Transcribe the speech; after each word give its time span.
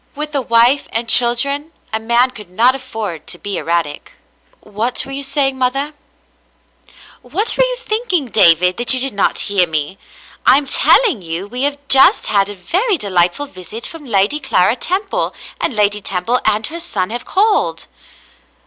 With 0.15 0.33
a 0.33 0.41
wife 0.41 0.87
and 0.91 1.07
children 1.07 1.73
a 1.93 1.99
man 1.99 2.31
could 2.31 2.49
not 2.49 2.73
afford 2.73 3.27
to 3.27 3.37
be 3.37 3.59
erratic. 3.59 4.13
*'WTiat 4.65 5.05
were 5.05 5.11
you 5.11 5.21
saying, 5.21 5.59
mother?" 5.59 5.93
*'^Vhat 7.23 7.55
were 7.55 7.63
you 7.63 7.75
thinking, 7.77 8.25
David, 8.25 8.77
that 8.77 8.95
you 8.95 8.99
did 8.99 9.13
not 9.13 9.41
hear 9.41 9.67
me? 9.67 9.99
I 10.43 10.57
am 10.57 10.65
telling 10.65 11.21
you 11.21 11.45
we 11.47 11.61
have 11.61 11.77
just 11.87 12.25
had 12.25 12.49
a 12.49 12.55
very 12.55 12.97
de 12.97 13.11
lightful 13.11 13.45
visit 13.45 13.85
from 13.85 14.05
Lady 14.07 14.39
Clara 14.39 14.75
Temple, 14.75 15.35
and 15.59 15.75
Lady 15.75 16.01
Temple 16.01 16.39
and 16.45 16.65
her 16.65 16.79
son 16.79 17.11
have 17.11 17.25
called." 17.25 17.85